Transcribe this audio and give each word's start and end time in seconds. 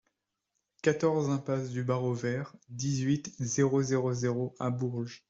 quatorze 0.81 1.29
impasse 1.29 1.69
du 1.69 1.83
Barreau 1.83 2.15
Vert, 2.15 2.55
dix-huit, 2.69 3.31
zéro 3.39 3.83
zéro 3.83 4.13
zéro 4.13 4.55
à 4.59 4.71
Bourges 4.71 5.19